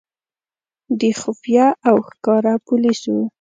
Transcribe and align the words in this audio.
د 0.99 1.01
خفیه 1.21 1.67
او 1.89 1.95
ښکاره 2.07 2.53
پولیسو. 2.67 3.17